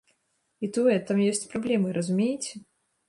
І 0.67 0.69
тое, 0.77 0.95
там 1.11 1.21
ёсць 1.31 1.43
праблемы, 1.53 1.93
разумееце? 1.99 2.53